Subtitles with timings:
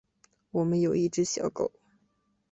[0.49, 1.71] 我们有一只小狗